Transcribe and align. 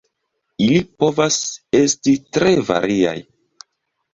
Ili 0.67 0.79
povas 1.03 1.37
estis 1.81 2.25
tre 2.39 2.55
variaj. 2.71 3.17